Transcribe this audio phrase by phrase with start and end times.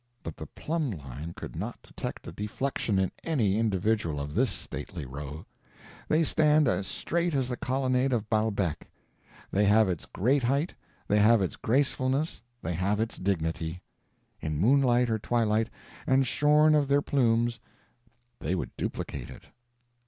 [0.23, 5.05] But the plumb line could not detect a deflection in any individual of this stately
[5.05, 5.45] row;
[6.07, 8.89] they stand as straight as the colonnade of Baalbec;
[9.51, 10.73] they have its great height,
[11.07, 13.83] they have its gracefulness, they have its dignity;
[14.39, 15.69] in moonlight or twilight,
[16.07, 17.59] and shorn of their plumes,
[18.39, 19.49] they would duplicate it.